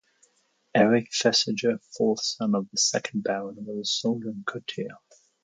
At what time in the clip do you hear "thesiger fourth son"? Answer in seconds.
1.11-2.55